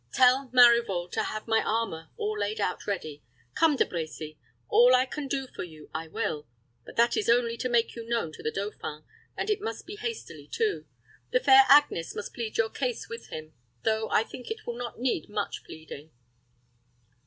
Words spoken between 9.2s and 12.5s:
and it must be hastily too. The fair Agnes must